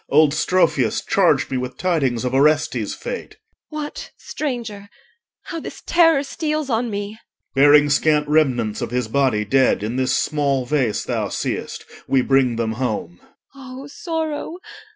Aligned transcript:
Old 0.09 0.33
Strophius 0.33 1.05
Charged 1.05 1.51
me 1.51 1.57
with 1.57 1.77
tidings 1.77 2.25
of 2.25 2.33
Orestes' 2.33 2.95
fate. 2.95 3.35
EL. 3.71 3.81
What, 3.83 4.09
stranger? 4.17 4.89
How 5.43 5.59
this 5.59 5.83
terror 5.85 6.23
steals 6.23 6.71
on 6.71 6.89
me! 6.89 7.19
OR. 7.55 7.61
Bearing 7.61 7.87
scant 7.91 8.27
remnants 8.27 8.81
of 8.81 8.89
his 8.89 9.07
body 9.07 9.45
dead 9.45 9.83
In 9.83 9.97
this 9.97 10.15
small 10.17 10.65
vase 10.65 11.03
thou 11.03 11.29
seest, 11.29 11.85
we 12.07 12.23
bring 12.23 12.55
them 12.55 12.71
home. 12.81 13.19
EL. 13.55 13.81
O 13.83 13.85
sorrow! 13.85 14.57